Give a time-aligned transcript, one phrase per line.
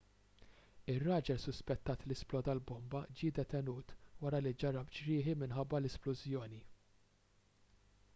[0.91, 3.93] ir-raġel suspettat li sploda l-bomba ġie detenut
[4.23, 6.63] wara li ġarrab ġrieħi minħabba l-isplużjoni